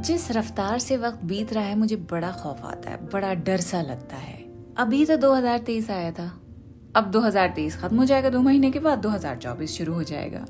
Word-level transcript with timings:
जिस 0.00 0.32
रफ्तार 0.32 0.78
से 0.78 0.96
वक्त 0.96 1.24
बीत 1.24 1.52
रहा 1.52 1.64
है, 1.64 1.78
मुझे 1.78 1.96
बड़ा 1.96 2.30
खौफ 2.30 2.64
आता 2.64 2.90
है, 2.90 2.96
बड़ा 2.96 3.34
डर 3.34 3.56
सा 3.56 3.82
लगता 3.82 4.16
है। 4.16 4.44
अभी 4.76 5.06
तो 5.06 5.16
2023 5.16 5.90
आया 5.90 6.10
था। 6.10 6.40
अब 6.96 7.04
2023 7.04 7.76
खत्म 7.76 7.96
हो 7.96 8.04
जाएगा, 8.04 8.30
दो 8.30 8.40
महीने 8.40 8.70
के 8.70 8.78
बाद 8.78 8.98
2024 8.98 9.78
शुरू 9.78 9.94
हो 9.94 10.02
जाएगा। 10.02 10.46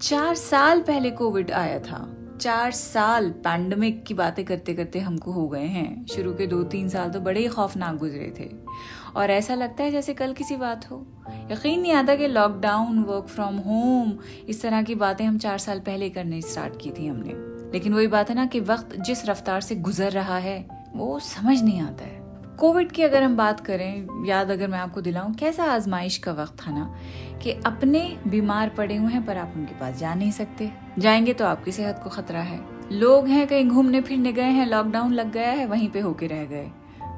चार 0.00 0.34
साल 0.34 0.80
पहले 0.80 1.10
कोविड 1.10 1.50
आया 1.50 1.78
था। 1.78 2.14
चार 2.40 2.72
साल 2.72 3.30
पैंडमिक 3.30 4.04
की 4.04 4.14
बातें 4.14 4.44
करते 4.44 4.74
करते 4.74 4.98
हमको 4.98 5.32
हो 5.32 5.48
गए 5.48 5.66
हैं। 5.66 6.06
शुरू 6.06 6.34
के 6.34 6.46
दो 6.46 6.62
तीन 6.62 6.88
साल 6.88 7.10
तो 7.10 7.20
बड़े 7.20 7.40
ही 7.40 7.48
खौफनाक 7.48 7.96
गुजरे 7.96 8.34
थे। 8.40 8.50
और 9.16 9.30
ऐसा 9.30 9.54
लगता 9.54 9.84
है 9.84 9.90
जैसे 9.90 10.14
कल 10.14 10.32
किसी 10.32 10.56
बात 10.56 10.90
हो। 10.90 11.06
यकीन 11.52 11.80
नहीं 11.80 11.92
आता 11.92 12.14
कि 12.14 12.28
लॉकडाउन 12.28 12.98
वर्क 12.98 13.26
फ्रॉम 13.26 13.56
होम 13.56 14.12
इस 14.48 14.62
तरह 14.62 14.82
की 14.82 14.94
बातें 14.94 15.24
हम 15.24 15.38
चार 15.38 15.58
साल 15.58 15.80
पहले 15.80 16.10
करने 16.10 16.40
स्टार्ट 16.40 16.80
की 16.80 16.90
थी 16.90 17.06
हमने। 17.06 17.47
लेकिन 17.72 17.94
वही 17.94 18.06
बात 18.06 18.28
है 18.28 18.34
ना 18.34 18.46
कि 18.46 18.60
वक्त 18.60 18.96
जिस 18.96 19.26
रफ्तार 19.26 19.60
से 19.60 19.74
गुजर 19.74 20.10
रहा 20.10 20.38
है, 20.38 20.68
वो 20.96 21.18
समझ 21.18 21.62
नहीं 21.62 21.80
आता 21.80 22.04
है। 22.04 22.28
कोविड 22.58 22.92
की 22.92 23.02
अगर 23.02 23.22
हम 23.22 23.36
बात 23.36 23.60
करें, 23.60 24.26
याद 24.26 24.50
अगर 24.50 24.68
मैं 24.68 24.78
आपको 24.78 25.00
दिलाऊं, 25.00 25.34
कैसा 25.34 25.64
आजमाइश 25.64 26.18
का 26.18 26.32
वक्त 26.32 26.66
था 26.66 26.70
ना 26.70 26.94
कि 27.42 27.50
अपने 27.50 28.18
बीमार 28.28 28.68
पड़े 28.68 28.96
हुए 28.96 29.12
हैं 29.12 29.26
पर 29.26 29.36
आप 29.36 29.52
उनके 29.56 29.74
पास 29.74 29.98
जा 29.98 30.14
नहीं 30.14 30.30
सकते। 30.30 30.72
जाएँगे 30.98 31.32
तो 31.32 31.46
आपकी 31.46 31.72
सेहत 31.72 32.00
को 32.04 32.10
खतरा 32.10 32.40
है। 32.40 32.60
लोग 32.92 33.28
हैं, 33.28 33.46
कहीं 33.46 33.68
घूमने 33.68 34.00
फिरने 34.00 34.32
गए 34.32 34.42
हैं 34.42 34.66
लॉकडाउन 34.66 35.12
लग 35.12 35.32
गया 35.32 35.48
है, 35.48 35.66
वहीं 35.66 35.88
पे 35.88 36.00
होके 36.00 36.26
रह 36.26 36.44
गए। 36.44 36.70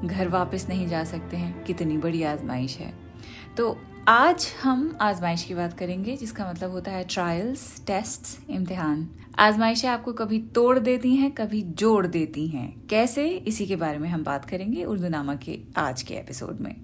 घर 0.05 0.27
वापस 0.27 0.65
नहीं 0.69 0.87
जा 0.87 1.03
सकते 1.03 1.37
हैं, 1.37 1.63
कितनी 1.63 1.97
बड़ी 1.97 2.23
आजमाइश 2.23 2.77
है। 2.77 2.93
तो 3.57 3.77
आज 4.07 4.53
हम 4.63 4.97
आजमाइश 5.01 5.43
की 5.43 5.53
बात 5.53 5.77
करेंगे, 5.77 6.15
जिसका 6.17 6.49
मतलब 6.49 6.71
होता 6.71 6.91
है 6.91 7.03
ट्रायल्स 7.03 7.85
टेस्ट 7.87 8.51
इम्तिहान। 8.51 9.09
आजमाइशें 9.39 9.89
आपको 9.89 10.13
कभी 10.13 10.39
तोड़ 10.39 10.79
देती 10.79 11.15
हैं, 11.15 11.31
कभी 11.31 11.61
जोड़ 11.61 12.07
देती 12.07 12.47
हैं। 12.47 12.87
कैसे? 12.87 13.27
इसी 13.27 13.65
के 13.65 13.75
बारे 13.75 13.97
में 13.97 14.09
हम 14.09 14.23
बात 14.23 14.45
करेंगे 14.45 14.83
उर्दू 14.83 15.07
नामा 15.07 15.35
के 15.35 15.59
आज 15.77 16.01
के 16.01 16.13
एपिसोड 16.13 16.59
में। 16.59 16.75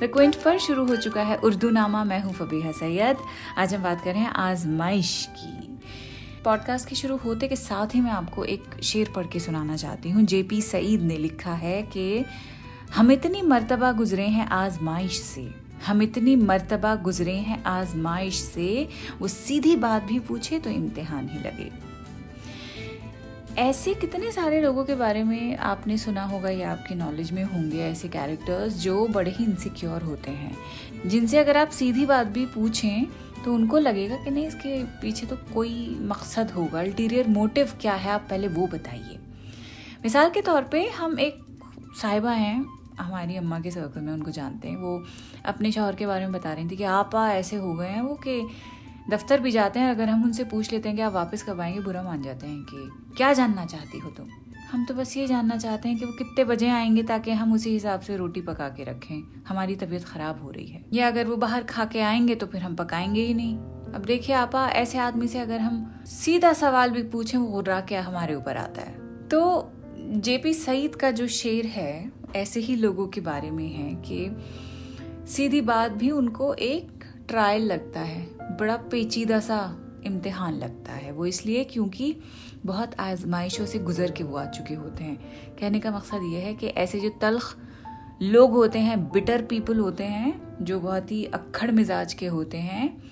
द 0.00 0.10
क्विंट 0.12 0.36
पर 0.36 0.58
शुरू 0.58 0.86
हो 0.86 0.96
चुका 0.96 1.22
है 1.22 1.36
उर्दू 1.36 1.70
नामा, 1.70 2.04
मैं 2.04 2.20
हूँ 2.20 2.32
फबीहा 2.32 2.72
सैयद। 2.72 3.16
आज 3.58 3.74
हम 3.74 3.82
बात 3.82 4.04
कर 4.04 4.12
रहे 4.12 4.22
हैं 4.22 4.30
आजमाइश 4.30 5.28
की। 5.32 5.59
पॉडकास्ट 6.44 6.88
के 6.88 6.96
शुरू 6.96 7.16
होते 7.16 7.48
के 7.48 7.56
साथ 7.56 7.94
ही 7.94 8.00
मैं 8.00 8.10
आपको 8.10 8.44
एक 8.44 8.82
शेर 8.82 9.12
पढ़ 9.16 9.26
के 9.26 9.40
सुनाना 9.40 9.76
चाहती 9.76 10.10
हूँ। 10.10 10.22
जेपी 10.22 10.62
सईद 10.62 11.00
ने 11.00 11.16
लिखा 11.16 11.52
है 11.52 11.82
कि, 11.82 12.24
हम 12.94 13.12
इतनी 13.12 13.42
मर्तबा 13.42 13.92
गुजरे 13.92 14.26
हैं 14.26 14.46
आजमाइश 14.46 15.20
से। 15.20 15.54
हम 15.86 16.02
इतनी 16.02 16.36
मर्तबा 16.36 16.94
गुजरे 16.94 17.36
हैं 17.36 17.64
आजमाइश 17.64 18.34
से। 18.34 18.88
वो 19.18 19.28
सीधी 19.28 19.76
बात 19.76 20.02
भी 20.02 20.18
पूछे 20.18 20.58
तो 20.58 20.70
इम्तिहान 20.70 21.28
ही 21.28 21.38
लगे। 21.38 21.90
ऐसे 23.58 23.94
कितने 23.94 24.32
सारे 24.32 24.62
लोगों 24.62 24.84
के 24.84 24.94
बारे 24.94 25.24
में 25.24 25.56
आपने 25.56 25.98
सुना 25.98 26.24
होगा 26.24 26.50
या 26.50 26.72
आपके 26.72 26.94
नॉलेज 26.94 27.32
में 27.32 27.44
होंगे 27.44 27.78
ऐसे 27.78 28.08
कैरेक्टर्स 28.08 28.74
जो 28.74 29.06
बड़े 29.06 29.30
ही 29.30 29.44
इनसिक्योर 29.44 30.02
होते 30.02 30.30
हैं। 30.30 30.58
जिनसे 31.06 31.38
अगर 31.38 31.56
आप 31.56 31.68
सीधी 31.68 32.06
बात 32.06 32.26
भी 32.26 32.46
पूछें 32.46 33.06
तो 33.44 33.54
उनको 33.54 33.78
लगेगा 33.78 34.16
कि 34.16 34.30
नहीं, 34.30 34.46
इसके 34.46 34.84
पीछे 34.84 35.26
तो 35.26 35.36
कोई 35.54 35.98
मकसद 36.00 36.50
होगा। 36.50 36.80
अल्टीरियर 36.80 37.28
मोटिव 37.28 37.72
क्या 37.80 37.94
है, 37.94 38.10
आप 38.10 38.26
पहले 38.30 38.48
वो 38.48 38.66
बताइए। 38.66 39.18
मिसाल 40.04 40.30
के 40.30 40.42
तौर 40.42 40.62
पे 40.62 40.88
हम 40.88 41.18
एक 41.20 41.42
साहिबा 42.02 42.30
हैं, 42.30 42.64
हमारी 43.00 43.36
अम्मा 43.36 43.60
के 43.60 43.70
सर्कल 43.70 44.00
में, 44.00 44.12
उनको 44.12 44.30
जानते 44.30 44.68
हैं। 44.68 44.76
वो 44.76 45.04
अपने 45.44 45.72
शौहर 45.72 45.94
के 45.94 46.06
बारे 46.06 46.20
में 46.20 46.32
बता 46.32 46.52
रही 46.52 46.70
थी 46.70 46.76
कि 46.76 46.84
आप 46.84 47.10
ऐसे 47.14 47.56
हो 47.56 47.74
गए 47.74 47.88
हैं 47.88 48.02
वो 48.02 48.14
कि 48.14 48.48
दफ्तर 49.10 49.40
भी 49.40 49.50
जाते 49.50 49.80
हैं, 49.80 49.90
अगर 49.90 50.08
हम 50.08 50.24
उनसे 50.24 50.44
पूछ 50.44 50.72
लेते 50.72 50.88
हैं 50.88 50.96
कि 50.96 51.02
आप 51.02 51.12
वापस 51.12 51.42
कब 51.42 51.60
आएँगे, 51.60 51.80
बुरा 51.80 52.02
मान 52.02 52.22
जाते 52.22 52.46
हैं 52.46 52.62
कि 52.62 52.90
क्या 53.16 53.32
जानना 53.32 53.64
चाहती 53.66 53.98
हो 53.98 54.10
तुम? 54.10 54.26
हम 54.72 54.84
तो 54.84 54.94
बस 54.94 55.16
ये 55.16 55.26
जानना 55.26 55.56
चाहते 55.56 55.88
हैं 55.88 55.98
कि 55.98 56.04
वो 56.04 56.12
कितने 56.12 56.44
बजे 56.44 56.68
आएँगे 56.68 57.02
ताकि 57.02 57.30
हम 57.30 57.52
उसी 57.52 57.70
हिसाब 57.70 58.00
से 58.00 58.16
रोटी 58.16 58.40
पका 58.40 58.68
के 58.68 58.84
रखें। 58.84 59.44
हमारी 59.48 59.76
तबीयत 59.76 60.04
खराब 60.04 60.42
हो 60.42 60.50
रही 60.50 60.66
है। 60.66 60.84
या 60.92 61.06
अगर 61.06 61.26
वो 61.26 61.36
बाहर 61.36 61.62
खा 61.62 61.84
के 61.84 62.00
आएँगे 62.00 62.34
तो 62.34 62.46
फिर 62.46 62.62
हम 62.62 62.76
पकाएँगे 62.76 63.20
ही 63.20 63.34
नहीं। 63.34 63.58
अब 63.94 64.02
देखिए 64.06 64.34
आपा, 64.34 64.68
ऐसे 64.68 64.98
आदमी 64.98 65.28
से 65.28 65.38
अगर 65.38 65.60
हम 65.60 66.00
सीधा 66.04 66.52
सवाल 66.52 66.90
भी 66.90 67.02
पूछें, 67.02 67.38
वो 67.38 67.60
रहा 67.60 67.80
क्या 67.80 68.02
हमारे 68.02 68.34
ऊपर 68.34 68.56
आता 68.56 68.82
है? 68.82 69.28
तो 69.28 69.72
जेपी 69.98 70.54
सईद 70.54 70.94
का 70.94 71.10
जो 71.10 71.28
शेर 71.28 71.66
है, 71.66 72.12
ऐसे 72.36 72.60
ही 72.60 72.76
लोगों 72.76 73.06
के 73.06 73.20
बारे 73.20 73.50
में 73.50 73.68
है 73.68 73.94
कि 73.94 74.36
सीधी 75.32 75.60
बात 75.60 75.92
भी 75.92 76.10
उनको 76.10 76.54
एक 76.54 77.04
ट्रायल 77.28 77.62
लगता 77.62 78.00
है। 78.00 78.22
बड़ा 78.42 78.76
पेचीदा 78.76 79.40
सा 79.40 79.86
इम्तिहान 80.06 80.54
लगता 80.54 80.92
है। 80.92 81.12
वो 81.12 81.26
इसलिए 81.26 81.64
क्योंकि 81.64 82.16
बहुत 82.66 82.94
आजमाइशों 83.00 83.66
से 83.66 83.78
गुजर 83.78 84.10
के 84.10 84.24
वो 84.24 84.36
आ 84.36 84.44
चुके 84.44 84.74
होते 84.74 85.04
हैं। 85.04 85.16
कहने 85.60 85.80
का 85.80 85.90
मकसद 85.90 86.30
ये 86.32 86.40
है 86.40 86.54
कि 86.54 86.66
ऐसे 86.66 87.00
जो 87.00 87.08
तलख 87.20 87.56
लोग 88.22 88.52
होते 88.52 88.78
हैं 88.78 89.10
बिटर 89.10 89.42
पीपल 89.42 89.78
होते 89.78 90.04
हैं, 90.04 90.56
जो 90.62 90.80
बहुत 90.80 91.10
ही 91.12 91.24
अक्खड़ 91.24 91.70
मिजाज 91.70 92.14
के 92.14 92.26
होते 92.26 92.58
हैं, 92.58 93.02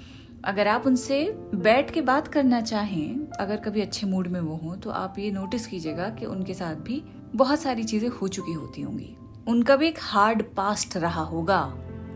अगर 0.45 0.69
आप 0.69 0.87
उनसे 0.87 1.25
बैठ 1.55 1.91
के 1.91 2.01
बात 2.01 2.29
करना 2.29 2.61
चाहें, 2.61 3.27
अगर 3.41 3.57
कभी 3.57 3.81
अच्छे 3.81 4.07
मूड 4.07 4.29
में 4.29 4.41
वो 4.41 4.57
हों 4.57 4.77
तो 4.77 4.91
आप 4.91 5.19
ये 5.19 5.31
नोटिस 5.31 5.67
कीजिएगा 5.67 6.09
कि 6.11 6.27
उनके 6.27 6.55
साथ 6.55 6.75
भी 6.75 7.03
बहुत 7.37 7.61
सारी 7.61 7.85
चीज़ें 7.85 8.09
हो 8.09 8.29
चुकी 8.29 8.53
होती 8.53 8.83
होंगी। 8.83 9.17
उनका 9.49 9.77
भी 9.77 9.89
एक 9.89 9.99
हार्ड 10.01 10.43
पास्ट 10.57 10.97
रहा 10.97 11.23
होगा। 11.23 11.61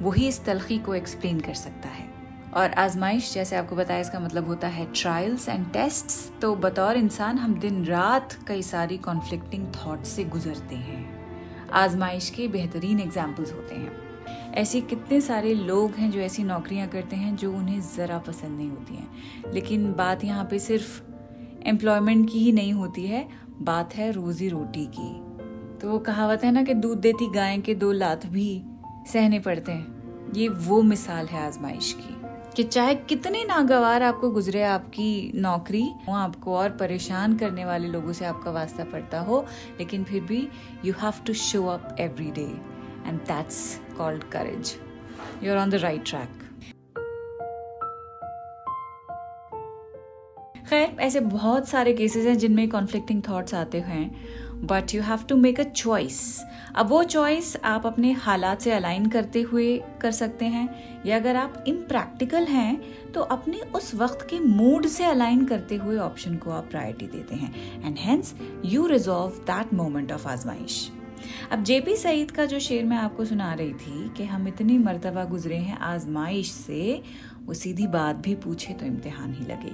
वही 0.02 0.28
इस 0.28 0.44
तलखी 0.44 0.78
को 0.78 0.94
एक्सप्लेन 0.94 1.40
कर 1.40 1.54
सकता 1.54 1.88
है। 1.88 2.11
और 2.54 2.70
आजमाइश, 2.70 3.34
जैसे 3.34 3.56
आपको 3.56 3.76
बताया, 3.76 4.00
इसका 4.00 4.20
मतलब 4.20 4.46
होता 4.46 4.68
है 4.68 4.86
ट्रायल्स 4.94 5.48
एंड 5.48 5.72
टेस्ट्स 5.72 6.32
तो 6.42 6.54
बतौर 6.54 6.96
इंसान 6.96 7.38
हम 7.38 7.54
दिन 7.54 7.84
रात 7.84 8.32
कई 8.46 8.62
सारी 8.62 8.96
कॉन्फ्लिक्टिंग 8.96 9.66
थॉट 9.66 10.02
से 10.02 10.24
गुजरते 10.24 10.74
हैं। 10.74 11.22
आजमाइश 11.72 12.30
के 12.30 12.48
बेहतरीन 12.48 13.00
एग्जाम्पल्स 13.00 13.52
होते 13.52 13.74
हैं। 13.74 13.92
ऐसे 14.52 14.80
कितने 14.80 15.20
सारे 15.20 15.54
लोग 15.54 15.90
हैं 15.90 16.10
जो 16.10 16.20
ऐसी 16.20 16.44
नौकरियाँ 16.44 16.88
करते 16.88 17.16
हैं 17.16 17.36
जो 17.36 17.52
उन्हें 17.52 17.80
ज़रा 17.80 18.18
पसंद 18.18 18.58
नहीं 18.58 18.70
होती 18.70 18.94
हैं। 18.94 19.08
लेकिन 19.52 19.92
बात 19.92 20.24
यहाँ 20.24 20.44
पे 20.44 20.58
सिर्फ़ 20.58 21.02
एम्प्लॉयमेंट 21.66 22.32
की 22.32 22.38
ही 22.38 22.52
नहीं 22.52 22.72
होती 22.72 23.06
है, 23.06 23.28
बात 23.60 23.94
है 23.94 24.10
रोजी 24.12 24.48
रोटी 24.48 24.86
की। 24.86 25.22
तो 25.78 25.90
वो 25.90 25.98
कहावत 25.98 26.44
है 26.44 26.52
ना 26.52 26.62
कि 26.62 26.74
दूध 26.74 26.98
देती 26.98 27.30
गाय 27.30 27.58
के 27.58 27.74
दो 27.74 27.92
लात 27.92 28.26
भी 28.26 28.62
सहने 29.12 29.38
पड़ते 29.38 29.72
हैं। 29.72 30.02
ये 30.34 30.48
वो 30.48 30.82
मिसाल 30.82 31.26
है 31.26 31.46
आजमाइश 31.46 31.96
की। 32.00 32.11
कि 32.56 32.62
चाहे 32.62 32.94
कितने 32.94 33.42
नागवार 33.44 34.02
आपको 34.02 34.30
गुजरे 34.30 34.62
आपकी 34.62 35.32
नौकरी, 35.34 35.82
वो 36.06 36.14
आपको 36.14 36.56
और 36.56 36.70
परेशान 36.76 37.36
करने 37.38 37.64
वाले 37.64 37.88
लोगों 37.88 38.12
से 38.12 38.24
आपका 38.24 38.50
वास्ता 38.50 38.84
पड़ता 38.84 39.20
हो, 39.20 39.44
लेकिन 39.78 40.04
फिर 40.04 40.22
भी 40.22 40.48
you 40.84 40.92
have 40.92 41.24
to 41.26 41.32
show 41.34 41.64
up 41.66 41.96
every 42.00 42.30
day 42.30 42.46
and 43.06 43.20
that's 43.20 43.80
called 43.98 44.24
courage 44.32 44.74
you 45.42 45.52
are 45.52 45.58
on 45.58 45.70
the 45.70 45.74
right 45.74 46.04
track 46.06 46.38
खैर, 50.68 50.96
ऐसे 51.00 51.20
बहुत 51.20 51.68
सारे 51.68 51.92
केसेस 51.92 52.26
हैं 52.26 52.36
जिनमें 52.38 52.68
कॉन्फ्लिक्टिंग 52.68 53.22
थॉट्स 53.28 53.54
आते 53.54 53.80
हैं। 53.80 54.04
But 54.64 54.94
you 54.94 55.02
have 55.02 55.24
to 55.28 55.36
make 55.36 55.60
a 55.60 55.64
choice 55.64 56.22
अब 56.74 56.88
वो 56.88 57.02
चॉइस 57.04 57.56
आप 57.64 57.86
अपने 57.86 58.12
हालात 58.12 58.60
से 58.60 58.70
अलाइन 58.72 59.06
करते 59.06 59.40
हुए 59.42 59.76
कर 60.00 60.10
सकते 60.10 60.44
हैं। 60.44 60.68
या 61.06 61.16
अगर 61.16 61.36
आप 61.36 61.64
इम्प्रैक्टिकल 61.68 62.44
हैं 62.44 63.12
तो 63.12 63.20
अपने 63.20 63.60
उस 63.74 63.94
वक्त 63.94 64.26
के 64.30 64.38
मूड 64.40 64.86
से 64.86 65.04
अलाइन 65.04 65.44
करते 65.44 65.76
हुए 65.76 65.96
ऑप्शन 65.98 66.36
को 66.36 66.50
आप 66.50 66.68
प्रायोरिटी 66.70 67.06
देते 67.06 67.34
हैं। 67.34 67.84
And 67.84 67.96
hence 67.98 68.34
you 68.64 68.86
resolve 68.86 69.44
that 69.44 69.74
moment 69.74 70.12
of 70.12 70.28
आजमाइश। 70.28 70.90
अब 71.52 71.62
जेपी 71.62 71.94
सईद 71.96 72.30
का 72.30 72.44
जो 72.46 72.58
शेर 72.58 72.84
मैं 72.84 72.96
आपको 72.96 73.24
सुना 73.24 73.52
रही 73.54 73.72
थी 73.74 74.08
कि 74.16 74.24
हम 74.24 74.48
इतनी 74.48 74.78
मरतबा 74.78 75.24
गुजरे 75.24 75.56
हैं 75.56 75.78
आजमाइश 75.78 76.50
से 76.50 77.02
वो 77.46 77.54
सीधी 77.54 77.86
बात 77.86 78.16
भी 78.16 78.34
पूछे 78.34 78.72
तो 78.72 78.86
इम्तिहान 78.86 79.32
ही 79.34 79.44
लगे। 79.44 79.72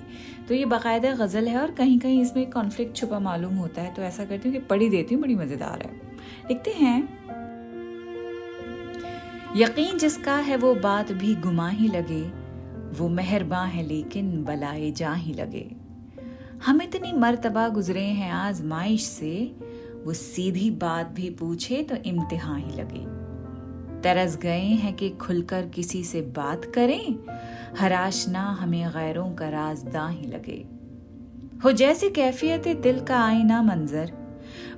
तो 0.48 0.54
ये 0.54 0.64
बाकायदा 0.64 1.14
गज़ल 1.14 1.48
है 1.48 1.60
और 1.60 1.70
कहीं 1.70 1.98
कहीं 1.98 2.20
इसमें 2.22 2.50
कॉन्फ्लिक्ट 2.50 2.96
छुपा 2.96 3.18
मालूम 3.18 3.54
होता 3.54 3.82
है 3.82 3.94
तो 3.94 4.02
ऐसा 4.02 4.24
करती 4.24 4.48
हूँ 4.48 4.56
कि 4.56 4.62
पढ़ी 4.66 4.88
देती 4.88 5.14
हूँ, 5.14 5.22
बड़ी 5.22 5.34
मज़ेदार 5.34 5.82
है। 5.82 5.90
लिखते 6.48 6.70
हैं। 6.70 7.18
यकीन 9.56 9.98
जिसका 9.98 10.36
है 10.36 10.56
वो 10.56 10.74
बात 10.74 11.12
भी 11.12 11.34
गुमा 11.34 11.68
ही 11.68 11.88
लगे, 11.88 12.22
वो 12.98 13.08
मेहरबा 13.08 13.64
है 13.64 13.82
लेकिन 13.82 14.42
बलाए 14.44 14.90
जा 14.90 15.12
ही 15.12 15.32
लगे। 15.32 15.70
हम 16.66 16.82
इतनी 16.82 17.12
मरतबा 17.12 17.68
गुजरे 17.68 18.02
हैं 18.02 18.30
आजमाइश 18.32 19.04
से, 19.04 19.54
वो 20.04 20.12
सीधी 20.12 20.70
बात 20.70 21.06
भी 21.06 21.30
पूछे 21.30 21.82
तो 21.82 21.96
इम्तिहान 21.96 22.60
ही 22.60 22.76
लगे। 22.76 23.17
तरस 24.02 24.36
गए 24.36 24.60
हैं 24.60 24.94
कि 24.94 25.10
खुलकर 25.10 25.66
किसी 25.66 26.04
से 26.04 26.20
बात 26.20 26.64
करें। 26.64 27.14
हराश 27.78 28.28
ना 28.28 28.42
हमें 28.50 28.88
गैरों 28.88 29.30
का 29.34 29.48
राजदा 29.48 30.08
ही 30.08 30.26
लगे। 30.26 30.64
हो 31.64 31.72
जैसे 31.72 32.10
कैफियत 32.10 32.68
दिल 32.82 33.00
का 33.00 33.18
आईना 33.24 33.62
मंजर, 33.62 34.12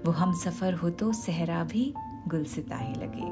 वो 0.07 0.13
हम 0.13 0.33
सफ़र 0.33 0.75
हो 0.75 0.91
तो 0.91 1.13
सहरा 1.13 1.65
भी 1.65 1.93
गुलसिता 2.29 2.77
ही 2.77 2.95
लगे। 2.95 3.31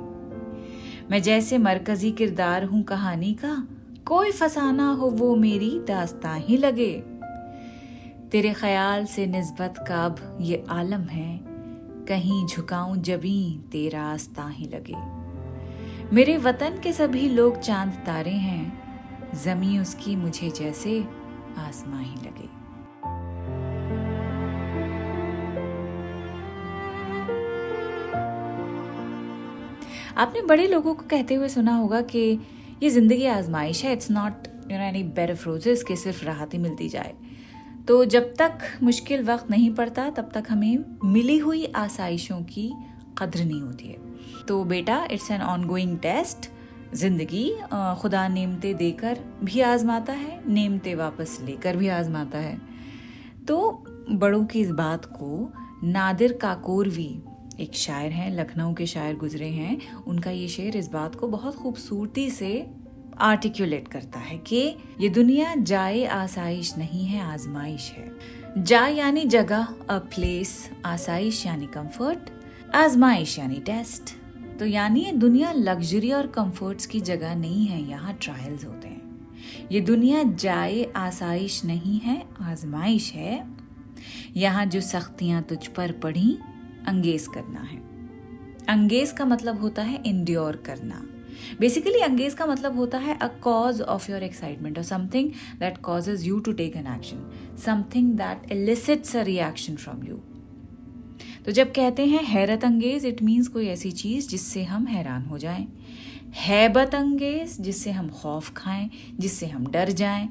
मैं 1.10 1.22
जैसे 1.22 1.58
मरकजी 1.58 2.10
किरदार 2.10 2.64
हूँ 2.64 2.82
कहानी 2.82 3.32
का, 3.34 3.68
कोई 4.06 4.30
फसाना 4.30 4.90
हो 4.90 5.06
वो 5.10 5.34
मेरी 5.36 5.78
दास्ता 5.78 6.34
ही 6.34 6.56
लगे। 6.56 6.92
तेरे 8.30 8.52
ख्याल 8.52 9.04
से 9.06 9.26
निस्बत 9.26 9.74
का 9.88 10.04
अब 10.04 10.38
ये 10.40 10.64
आलम 10.70 11.02
है, 11.02 11.40
कहीं 12.08 12.46
झुकाऊं 12.46 12.96
जबी 12.96 13.60
तेरा 13.72 14.02
आस्ता 14.02 14.48
ही 14.48 14.64
लगे। 14.64 15.27
मेरे 16.12 16.36
वतन 16.36 16.78
के 16.82 16.92
सभी 16.92 17.28
लोग 17.28 17.58
चाँद 17.60 17.92
तारे 18.06 18.30
हैं। 18.30 19.32
जमी 19.44 19.78
उसकी 19.78 20.16
मुझे 20.16 20.48
जैसे 20.50 21.00
आसमां 21.58 22.02
ही 22.04 22.14
लगे। 22.14 22.48
आपने 30.16 30.42
बड़े 30.42 30.66
लोगों 30.66 30.94
को 30.94 31.02
कहते 31.02 31.34
हुए 31.34 31.48
सुना 31.48 31.74
होगा 31.74 32.00
कि 32.00 32.40
ये 32.82 32.90
ज़िंदगी 32.90 33.26
आजमाइश 33.26 33.84
है। 33.84 33.92
It's 33.92 34.10
not 34.10 34.48
you 34.72 34.78
know 34.78 34.84
any 34.84 35.02
better 35.02 35.34
फ्रोजेस 35.34 35.82
के 35.82 35.96
सिर्फ़ 35.96 36.24
राहत 36.24 36.54
ही 36.54 36.58
मिलती 36.58 36.88
जाए। 36.88 37.14
तो 37.88 38.04
जब 38.04 38.34
तक 38.34 38.58
मुश्किल 38.82 39.24
वक्त 39.24 39.50
नहीं 39.50 39.74
पड़ता, 39.74 40.10
तब 40.10 40.30
तक 40.34 40.44
हमें 40.48 40.84
मिली 41.04 41.38
हुई 41.38 41.64
आसाइशों 41.76 42.42
की 42.42 42.72
कद्र 43.18 43.44
नहीं 43.44 43.62
होती 43.62 43.88
है। 43.88 44.07
तो 44.48 44.62
बेटा 44.64 45.06
it's 45.10 45.30
an 45.30 45.40
on 45.42 45.64
going 45.64 45.98
test 45.98 46.50
ज़िंदगी 46.94 47.50
खुदा 48.00 48.26
नेमते 48.28 48.72
देकर 48.74 49.18
भी 49.44 49.60
आजमाता 49.60 50.12
है, 50.12 50.40
नेमते 50.48 50.94
वापस 50.94 51.38
लेकर 51.44 51.76
भी 51.76 51.88
आजमाता 51.88 52.38
है। 52.38 52.56
तो 53.48 53.84
बड़ों 54.10 54.44
की 54.44 54.60
इस 54.60 54.70
बात 54.70 55.04
को 55.12 55.52
नादिर 55.84 56.32
काकोरवी 56.32 57.10
एक 57.60 57.74
शायर 57.74 58.12
हैं, 58.12 58.30
लखनऊ 58.30 58.74
के 58.74 58.86
शायर 58.86 59.16
गुजरे 59.16 59.48
हैं, 59.48 60.02
उनका 60.02 60.30
ये 60.30 60.48
शेर 60.48 60.76
इस 60.76 60.88
बात 60.88 61.14
को 61.14 61.28
बहुत 61.28 61.56
खूबसूरती 61.56 62.30
से 62.30 62.66
आर्टिकुलेट 63.20 63.88
करता 63.88 64.18
है 64.20 64.36
कि 64.38 64.60
ये 65.00 65.08
दुनिया 65.08 65.54
जाए 65.56 66.04
आसाइश 66.06 66.76
नहीं 66.78 67.04
है, 67.04 67.20
आजमाइश 67.22 67.90
है। 67.96 68.62
जा 68.64 68.86
यानी 68.86 69.24
जगह 69.26 69.74
अ 69.90 69.98
प्लेस 70.14 70.70
आसाइश 70.86 71.44
यानी 71.46 71.66
कंफर्ट 71.66 72.30
आजमाइश 72.74 73.38
यानी 73.38 73.60
टेस्ट 73.66 74.16
तो 74.58 74.66
यानी 74.66 75.00
ये 75.00 75.12
दुनिया 75.12 75.52
लग्जरी 75.52 76.12
और 76.12 76.26
कंफर्ट्स 76.26 76.86
की 76.86 77.00
जगह 77.00 77.34
नहीं 77.34 77.66
है, 77.66 77.80
यहाँ 77.90 78.16
ट्रायल्स 78.22 78.64
होते 78.64 78.88
हैं। 78.88 79.68
ये 79.72 79.80
दुनिया 79.80 80.22
जाए, 80.22 80.82
आसाइश 80.96 81.64
नहीं 81.64 81.98
है, 81.98 82.22
आजमाइश 82.40 83.12
है। 83.12 83.46
यहाँ 84.36 84.64
जो 84.66 84.80
सख्तियाँ 84.80 85.42
तुझ 85.42 85.66
पर 85.66 85.92
पड़ी, 85.92 86.38
अंगेज 86.88 87.26
करना 87.26 87.60
है। 87.60 87.78
अंगेज 88.68 89.12
का 89.12 89.24
मतलब 89.24 89.60
होता 89.60 89.82
है 89.82 90.02
इंड्योर 90.06 90.56
करना। 90.56 91.02
बेसिकली 91.60 92.00
अंगेज 92.00 92.34
का 92.34 92.46
मतलब 92.46 92.76
होता 92.76 92.98
है 92.98 93.18
a 93.18 93.26
cause 93.42 93.80
of 93.80 94.10
your 94.10 94.22
excitement 94.22 94.78
और 94.78 94.84
something 94.84 95.30
that 95.60 95.78
causes 95.78 96.26
you 96.26 96.38
to 96.40 96.52
take 96.52 96.76
an 96.76 96.86
action 96.86 97.30
something 97.64 98.12
that 98.12 98.50
elicits 98.52 99.16
a 99.16 99.22
reaction 99.22 99.76
from 99.76 100.02
you 100.04 100.20
तो 101.46 101.52
जब 101.52 101.72
कहते 101.72 102.06
हैं 102.06 102.22
हैरत 102.24 102.64
अंगेज 102.64 103.04
इट 103.06 103.22
मीन्स 103.22 103.48
कोई 103.48 103.66
ऐसी 103.66 103.90
चीज़ 103.92 104.28
जिससे 104.28 104.64
हम 104.64 104.86
हैरान 104.86 105.22
हो 105.22 105.38
जाएँ। 105.38 105.66
हैबत 106.36 106.94
अंगेज, 106.94 107.56
जिससे 107.60 107.90
हम 107.90 108.08
खौफ 108.12 108.52
खाएँ, 108.56 108.88
जिससे 109.20 109.46
हम 109.46 109.66
डर 109.66 109.90
जाएँ। 109.92 110.28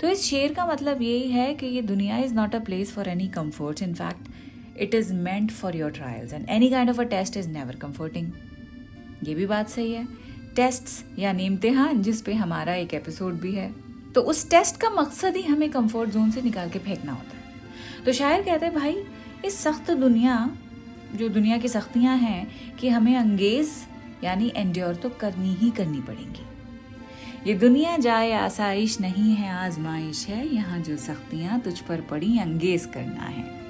तो 0.00 0.08
इस 0.08 0.22
शेर 0.22 0.52
का 0.54 0.66
मतलब 0.66 1.02
यही 1.02 1.30
है 1.30 1.54
कि 1.54 1.66
ये 1.66 1.82
दुनिया 1.82 2.18
is 2.18 2.34
not 2.34 2.54
a 2.54 2.58
place 2.58 2.92
for 2.92 3.08
any 3.08 3.28
comfort 3.28 3.82
in 3.82 3.94
fact 3.94 4.28
it 4.78 4.94
is 4.94 5.12
meant 5.14 5.50
for 5.50 5.76
your 5.76 5.90
trials 5.90 6.32
and 6.32 6.48
any 6.48 6.70
kind 6.70 6.90
of 6.90 7.00
a 7.00 7.04
test 7.04 7.36
is 7.36 7.48
never 7.48 7.76
comforting 7.76 8.30
ये 9.24 9.34
भी 9.34 9.46
बात 9.46 9.68
सही 9.68 9.92
है। 9.92 10.06
टेस्ट 10.56 11.18
यानी 11.18 11.44
इम्तिहान, 11.46 12.02
जिस 12.02 12.22
पे 12.22 12.34
हमारा 12.34 12.74
एक 12.74 12.94
एपिसोड 12.94 13.40
भी 13.40 13.52
है। 13.54 13.70
तो 14.14 14.20
उस 14.20 14.48
टेस्ट 14.50 14.76
का 14.76 14.90
मकसद 14.90 15.36
ही 15.36 15.42
हमें 15.42 15.70
कंफर्ट 15.70 16.10
जोन 16.10 16.30
से 16.30 16.42
निकाल 16.42 16.70
के 16.70 16.78
फेंकना 16.78 17.12
होता 17.12 17.36
है। 17.36 18.04
तो 18.04 18.12
शायर 18.12 18.42
कहते 18.42 18.66
हैं, 18.66 18.74
भाई 18.74 18.96
इस 19.44 19.62
सख्त 19.62 19.90
दुनिया, 19.90 20.50
जो 21.14 21.28
दुनिया 21.28 21.58
की 21.58 21.68
सख्तियाँ 21.68 22.16
हैं, 22.16 22.76
कि 22.76 22.88
हमें 22.88 23.16
अंगेज, 23.16 23.68
यानी 24.24 24.52
एंड्योर 24.56 24.94
तो 24.94 25.08
करनी 25.08 25.54
ही 25.54 25.70
करनी 25.70 26.00
पड़ेंगी। 26.00 26.46
ये 27.46 27.54
दुनिया 27.54 27.96
जाए 27.96 28.32
आसाइश 28.32 29.00
नहीं 29.00 29.34
है, 29.34 29.52
आजमाइश 29.54 30.26
है, 30.26 30.54
यहाँ 30.54 30.78
जो 30.78 30.96
सख्तियाँ 30.96 31.60
तुझ 31.60 31.78
पर 31.78 32.00
पड़ी, 32.00 32.38
अंगेज 32.38 32.84
करना 32.84 33.22
है। 33.22 33.62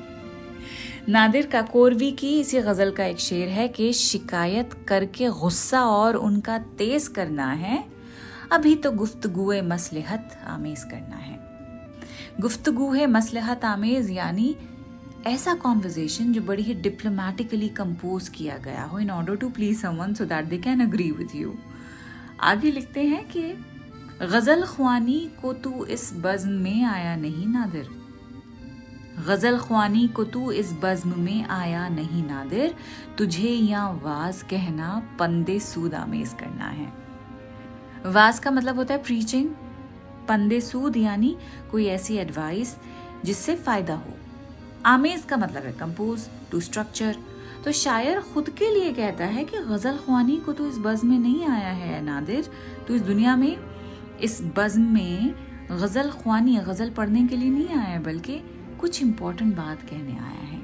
नादिर 1.08 1.46
काकोरवी 1.46 2.12
की, 2.12 2.40
इसी 2.40 2.60
गज़ल 2.60 2.90
का 2.90 3.04
एक 3.04 3.18
शेर 3.18 3.48
है 3.48 3.68
कि 3.68 3.92
शिकायत 3.92 4.70
करके 4.88 5.28
गुस्सा 5.28 5.84
और 5.84 6.16
उनका 6.16 6.58
तेज 6.58 7.08
करना 7.08 7.52
है, 7.52 7.84
अभी 8.52 8.74
तो 8.74 8.90
गुफ्तगुए 8.90 9.60
मसलहत 9.60 10.38
आमेज 10.46 10.84
करना 10.84 11.16
है। 11.16 11.40
गुफ्तगु 12.40 13.06
मसलहत 13.06 13.64
आमेज, 13.64 14.10
यानी 14.10 14.56
ऐसा 15.26 15.54
कॉन्वर्जेशन 15.54 16.32
जो 16.32 16.42
बड़ी 16.42 16.62
ही 16.62 16.74
डिप्लोमेटिकली 16.74 17.68
कंपोज 17.68 18.28
किया 18.28 18.56
गया 18.56 18.84
हो 18.84 18.98
in 18.98 19.10
order 19.10 19.36
to 19.36 19.50
please 19.50 19.80
someone 19.80 20.14
so 20.14 20.24
that 20.24 20.44
they 20.44 20.58
can 20.58 20.80
agree 20.80 21.10
with 21.10 21.28
you 21.34 21.54
आगे 22.40 22.70
लिखते 22.70 23.02
हैं 23.02 23.28
कि, 23.28 23.42
गज़ल 24.22 24.62
ख्वानी 24.66 25.30
को 25.42 25.52
तू 25.52 25.84
इस 25.84 26.12
बज्म 26.16 26.50
में 26.50 26.84
आया 26.84 27.16
नहीं, 27.16 27.46
नादिर. 27.46 27.88
गज़ल 29.26 29.58
ख्वानी 29.58 30.08
को 30.08 30.24
तू 30.24 30.52
इस 30.52 30.72
बज्म 30.72 31.20
में 31.20 31.44
आया 31.44 31.88
नहीं, 31.88 32.26
नादिर। 32.26 32.74
तुझे 33.18 33.48
या 33.48 33.88
वाज 33.88 34.42
कहना, 34.42 35.16
पंदे 35.18 35.60
सूद 35.60 35.94
आमेज 35.94 36.28
करना 36.28 36.64
है। 36.64 36.92
वाज 38.06 38.38
का 38.38 38.50
मतलब 38.50 38.76
होता 38.76 38.94
है 38.94 39.02
प्रीचिंग 39.02 39.50
पंदे 40.28 40.60
सूद 40.60 40.96
यानी 40.96 41.36
कोई 41.70 41.86
ऐसी 41.86 42.16
एडवाइस 42.16 42.76
जिससे 43.24 43.56
फ़ायदा 43.56 43.94
हो। 43.94 44.18
आमेज 44.86 45.24
का 45.24 45.36
मतलब 45.36 45.62
है 45.62 45.72
कंपोज 45.72 46.28
टू 46.50 46.60
स्ट्रक्चर 46.60 47.16
तो 47.64 47.72
शायर 47.72 48.20
खुद 48.34 48.48
के 48.50 48.70
लिए 48.70 48.92
कहता 48.92 49.24
है 49.24 49.44
कि 49.44 49.58
गज़ल 49.58 49.96
ख्वानी 49.96 50.36
को 50.36 50.52
तो 50.52 50.66
इस 50.66 50.78
बज़ 50.78 51.04
में 51.06 51.18
नहीं 51.18 51.46
आया 51.46 51.70
है 51.70 52.00
नादिर। 52.04 52.48
तो 52.88 52.94
इस 52.94 53.02
दुनिया 53.02 53.36
में, 53.36 53.56
इस 54.20 54.40
बज्म 54.56 54.82
में 54.82 55.34
गज़ल 55.70 56.10
ख्वानी, 56.12 56.56
गज़ल 56.58 56.90
पढ़ने 56.90 57.26
के 57.28 57.36
लिए 57.36 57.50
नहीं 57.50 57.68
आया 57.68 57.88
है, 57.88 58.02
बल्कि 58.02 58.40
कुछ 58.80 59.02
इम्पोर्टेंट 59.02 59.54
बात 59.56 59.82
कहने 59.82 60.12
आया 60.12 60.46
है। 60.46 60.60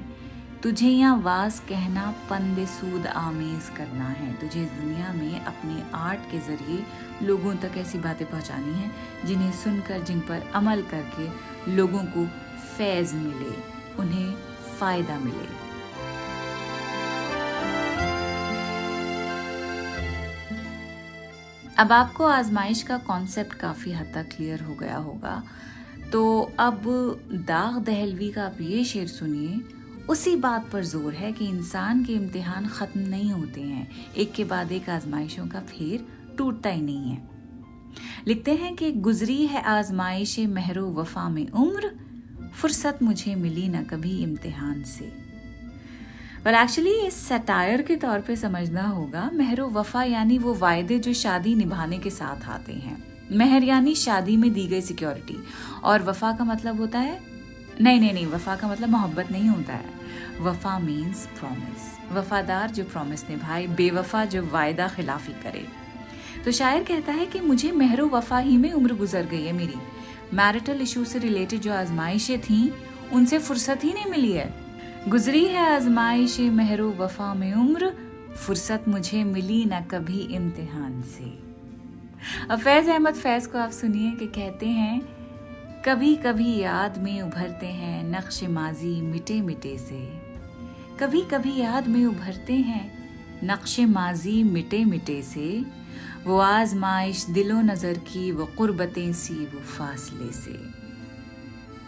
तुझे 0.63 0.87
यहाँ 0.87 1.21
वास 1.21 1.59
कहना, 1.59 2.11
पंद 2.29 2.65
सूद 2.67 3.07
आमेज 3.07 3.69
करना 3.77 4.07
है। 4.09 4.33
तुझे 4.33 4.63
इस 4.63 4.69
दुनिया 4.71 5.13
में 5.13 5.39
अपने 5.39 5.83
आर्ट 5.95 6.31
के 6.31 6.39
ज़रिए 6.39 6.83
लोगों 7.27 7.55
तक 7.55 7.77
ऐसी 7.77 7.97
बातें 7.99 8.29
पहुँचानी 8.29 8.73
है, 8.73 8.91
जिन्हें 9.25 9.51
सुनकर, 9.53 10.01
जिन 10.01 10.19
पर 10.19 10.51
अमल 10.55 10.81
करके 10.91 11.75
लोगों 11.75 12.03
को 12.07 12.25
फैज 12.77 13.13
मिले। 13.15 13.78
उन्हें 13.97 14.35
फ़ायदा 14.79 15.19
मिले। 15.19 15.57
अब 21.77 21.91
आपको 21.91 22.25
आजमाइश 22.25 22.81
का 22.83 22.97
कॉन्सेप्ट 22.97 23.53
काफ़ी 23.53 23.91
हद 23.91 24.11
तक 24.15 24.29
क्लियर 24.35 24.61
हो 24.61 24.73
गया 24.73 24.97
होगा। 24.97 25.43
तो 26.11 26.51
अब 26.59 26.81
दाग 27.31 27.77
दहलवी 27.83 28.29
का 28.31 28.45
आप 28.45 28.57
ये 28.61 28.83
शेर 28.83 29.07
सुनिए। 29.07 29.61
उसी 30.09 30.35
बात 30.35 30.69
पर 30.71 30.83
ज़ोर 30.83 31.13
है 31.13 31.31
कि 31.31 31.47
इंसान 31.47 32.03
के 32.05 32.13
इम्तिहान 32.13 32.67
ख़त्म 32.67 32.99
नहीं 32.99 33.31
होते 33.31 33.61
हैं। 33.61 33.87
एक 34.17 34.33
के 34.33 34.43
बाद 34.43 34.71
एक 34.71 34.89
आजमाइशों 34.89 35.47
का 35.47 35.59
फेर 35.59 36.05
टूटता 36.37 36.69
ही 36.69 36.81
नहीं 36.81 37.11
है। 37.11 37.27
लिखते 38.27 38.53
हैं 38.55 38.75
कि 38.75 38.91
गुजरी 38.91 39.45
है 39.45 39.61
आजमाइश 39.61 40.39
महरो 40.39 40.89
वफा 40.91 41.29
में 41.29 41.47
उम्र 41.47 41.91
फुर्सत 42.61 42.99
मुझे 43.03 43.35
मिली 43.35 43.67
न 43.67 43.83
कभी 43.83 44.23
इम्तिहान 44.23 44.83
से। 44.83 45.05
पर 46.45 46.53
एक्चुअली 46.53 46.93
इस 46.93 47.27
सटायर 47.27 47.81
के 47.81 47.95
तौर 47.95 48.19
पे 48.19 48.35
समझना 48.35 48.87
होगा, 48.87 49.31
महरो 49.33 49.69
वफा 49.69 50.03
यानी 50.03 50.37
वो 50.37 50.53
वायदे 50.53 50.99
जो 50.99 51.13
शादी 51.13 51.55
निभाने 51.55 51.97
के 51.97 52.09
साथ 52.09 52.49
आते 52.49 52.73
हैं। 52.73 53.03
मेहर 53.31 53.63
यानी 53.63 53.95
शादी 53.95 54.37
में 54.37 54.53
दी 54.53 54.67
गई 54.67 54.81
सिक्योरिटी 54.81 55.43
और 55.83 56.03
वफा 56.03 56.31
का 56.31 56.43
मतलब 56.43 56.79
होता 56.79 56.99
है? 56.99 57.21
नहीं 57.81 57.99
नहीं 57.99 58.13
नहीं, 58.13 58.27
वफा 58.27 58.55
का 58.55 58.67
मतलब 58.67 58.89
मोहब्बत 58.89 59.31
नहीं 59.31 59.49
होता 59.49 59.73
है। 59.73 59.89
वफा 60.41 60.79
मीन्स 60.79 61.25
प्रॉमिस 61.25 61.99
वफादार 62.11 62.71
जो 62.71 62.83
प्रॉमिस 62.83 63.29
निभाए, 63.29 63.67
बेवफा 63.67 64.25
जो 64.25 64.49
वायदा 64.51 64.87
खिलाफी 64.87 65.33
करे। 65.33 65.65
तो 66.45 66.51
शायर 66.51 66.83
कहता 66.83 67.11
है 67.11 67.25
कि 67.25 67.39
मुझे 67.39 67.71
मेहरो 67.71 68.07
वफा 68.07 68.37
ही 68.37 68.57
में 68.57 68.71
उम्र 68.71 68.95
गुजर 68.95 69.25
गई 69.25 69.43
है 69.43 69.53
मेरी। 69.53 69.75
मैरिटल 70.33 70.81
इशू 70.81 71.03
से 71.03 71.19
रिलेटेड 71.19 71.59
जो 71.59 71.73
आजमाइशें 71.73 72.41
थी, 72.41 72.73
उनसे 73.13 73.39
फुर्सत 73.39 73.83
ही 73.83 73.93
नहीं 73.93 74.05
मिली 74.05 74.31
है। 74.31 74.53
गुजरी 75.07 75.45
है 75.45 75.75
आजमाइश, 75.75 76.39
मेहरो 76.39 76.91
वफा 76.91 77.33
में 77.33 77.53
उम्र, 77.53 77.93
फुर्सत 78.37 78.83
मुझे 78.87 79.23
मिली 79.23 79.65
ना 79.65 79.81
कभी 79.81 80.19
इम्तिहान 80.19 81.01
से। 81.01 81.49
अब 82.49 82.59
फैज 82.59 82.89
अहमद, 82.89 83.13
फैज 83.13 83.45
को 83.45 83.57
आप 83.57 83.71
सुनिए 83.71 84.11
कि 84.11 84.27
कहते 84.27 84.65
हैं 84.65 85.01
कभी 85.85 86.15
कभी 86.15 86.57
याद 86.57 86.97
में 86.97 87.21
उभरते 87.21 87.67
हैं 87.67 88.03
नक्श 88.03 88.43
माजी 88.43 89.01
मिटे 89.01 89.41
मिटे 89.41 89.77
से। 89.77 90.29
कभी 90.99 91.21
कभी 91.21 91.57
याद 91.57 91.87
में 91.87 92.05
उभरते 92.05 92.53
हैं 92.53 92.99
नक्श 93.43 93.79
माजी 93.79 94.43
मिटे 94.43 94.85
मिटे 94.85 95.21
से। 95.21 95.78
वो 96.25 96.37
आजमाइश 96.39 97.25
दिलो 97.25 97.59
नज़र 97.61 97.97
की, 98.07 98.31
वो 98.31 98.45
कुर्बतें 98.57 99.11
सी, 99.13 99.33
वो 99.45 99.59
फासले 99.59 100.31
से। 100.33 100.57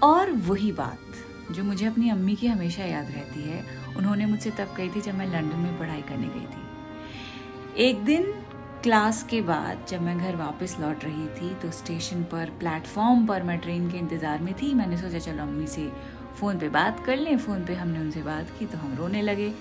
और 0.04 0.32
वही 0.48 0.72
बात 0.72 1.52
जो 1.52 1.64
मुझे 1.64 1.86
अपनी 1.86 2.10
अम्मी 2.10 2.36
की 2.36 2.48
हमेशा 2.48 2.84
याद 2.84 3.12
रहती 3.12 3.42
है, 3.42 3.64
उन्होंने 3.98 4.26
मुझसे 4.26 4.52
तब 4.52 4.74
कही 4.78 4.90
थी 4.90 5.02
जब 5.02 5.16
मैं 5.16 5.28
लंदन 5.28 5.60
में 5.60 5.78
पढ़ाई 5.80 6.02
करने 6.02 6.28
गई 6.28 6.46
थी। 6.46 7.84
एक 7.84 8.04
दिन 8.06 8.32
क्लास 8.84 9.24
के 9.24 9.42
बाद 9.42 9.86
जब 9.90 10.02
मैं 10.02 10.18
घर 10.18 10.36
वापस 10.36 10.76
लौट 10.80 11.04
रही 11.04 11.28
थी 11.30 11.54
तो 11.56 11.72
स्टेशन 11.72 12.24
पर, 12.24 12.50
प्लेटफॉर्म 12.60 13.26
पर 13.28 13.44
मैं 13.44 13.58
ट्रेन 13.60 13.90
के 13.92 13.98
इंतज़ार 13.98 14.40
में 14.40 14.54
थी। 14.54 14.74
मैंने 14.74 14.98
सोचा, 14.98 15.20
चलो, 15.20 15.44
अम्मी 15.44 15.68
से 15.68 15.92
फ़ोन 16.40 16.60
पे 16.60 16.70
बात 16.70 17.04
कर 17.06 17.18
लें। 17.18 17.38
फ़ोन 17.38 17.66
पे 17.66 17.74
हमने 17.76 18.00
उनसे 18.00 18.22
बात 18.24 18.48
की 18.60 18.66
तो 18.66 18.78
हम 18.78 18.96
रोने 18.98 19.22
लगे। 19.22 19.54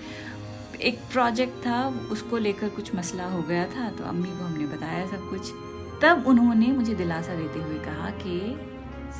एक 0.75 0.99
प्रोजेक्ट 1.11 1.57
था, 1.65 1.87
उसको 2.11 2.37
लेकर 2.37 2.69
कुछ 2.69 2.93
मसला 2.95 3.25
हो 3.25 3.41
गया 3.41 3.65
था 3.65 3.89
तो 3.89 4.03
अम्मी 4.03 4.29
को 4.29 4.43
हमने 4.43 4.65
बताया 4.67 5.05
सब 5.07 5.29
कुछ। 5.29 5.51
तब 6.03 6.23
उन्होंने 6.27 6.71
मुझे 6.71 6.93
दिलासा 6.95 7.35
देते 7.35 7.59
हुए 7.59 7.79
कहा 7.79 8.09
कि 8.21 8.39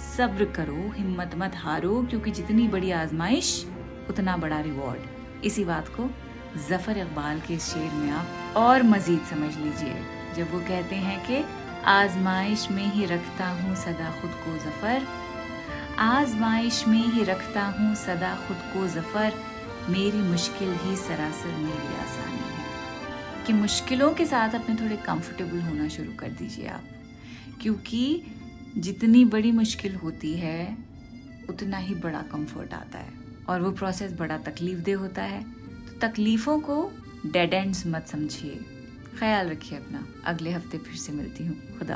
सब्र 0.08 0.46
करो, 0.46 0.91
हिम्मत 0.98 1.31
मत 1.38 1.55
हारो, 1.55 2.01
क्योंकि 2.10 2.31
जितनी 2.31 2.67
बड़ी 2.67 2.91
आजमाइश, 2.91 3.65
उतना 4.10 4.38
बड़ा 4.38 4.60
रिवॉर्ड 4.60 5.46
इसी 5.46 5.63
बात 5.65 5.88
को 5.88 6.10
ज़फ़र 6.70 6.98
इकबाल 6.98 7.39
के 7.39 7.58
शेर 7.60 7.91
में 7.93 8.10
आप 8.12 8.55
और 8.58 8.84
मजीद 8.84 9.22
समझ 9.29 9.55
लीजिए। 9.58 9.96
जब 10.36 10.53
वो 10.53 10.60
कहते 10.60 10.96
हैं 10.96 11.20
कि, 11.27 11.43
आजमाइश 11.86 12.67
में 12.72 12.86
ही 12.93 13.05
रखता 13.05 13.48
हूँ 13.48 13.75
सदा 13.75 14.10
खुद 14.22 14.31
को 14.43 14.58
ज़फ़र, 14.58 15.08
आजमाइश 16.00 16.84
में 16.88 17.05
ही 17.08 17.24
रखता 17.24 17.65
हूँ 17.70 17.93
सदा 17.96 18.36
खुद 18.48 18.58
को 18.74 18.88
ज़फ़र 18.88 19.34
मेरी 19.89 20.17
मुश्किल 20.17 20.69
ही 20.69 20.95
सरासर 20.95 21.55
मेरी 21.57 21.95
आसानी 21.95 22.38
है। 22.38 22.65
कि 23.47 23.53
मुश्किलों 23.53 24.13
के 24.13 24.25
साथ 24.25 24.50
अपने 24.50 24.75
थोड़े 24.75 24.97
कंफर्टेबल 24.97 25.61
होना 25.61 25.88
शुरू 25.88 26.13
कर 26.13 26.29
दीजिए 26.29 26.67
आप। 26.67 26.83
क्योंकि 27.61 28.23
जितनी 28.77 29.25
बड़ी 29.25 29.51
मुश्किल 29.51 29.95
होती 29.95 30.33
है, 30.33 30.77
उतना 31.50 31.77
ही 31.77 31.95
बड़ा 31.95 32.21
कंफर्ट 32.21 32.73
आता 32.73 33.00
है। 33.00 33.13
और 33.50 33.61
वो 33.61 33.71
प्रोसेस 33.71 34.11
बड़ा 34.11 34.38
तकलीफ़ 34.38 34.79
दे 34.79 34.91
होता 34.91 35.23
है। 35.23 35.43
तो 35.53 36.07
तकलीफ़ों 36.07 36.59
को 36.59 36.91
डेड 37.25 37.53
एंड्स 37.53 37.88
मत 37.88 38.07
समझिए। 38.07 38.59
ख्याल 39.19 39.50
रखिए 39.50 39.77
अपना। 39.79 40.07
अगले 40.25 40.51
हफ़्ते 40.51 40.77
फिर 40.77 40.95
से 40.95 41.11
मिलती 41.11 41.47
हूँ। 41.47 41.79
खुदा 41.79 41.95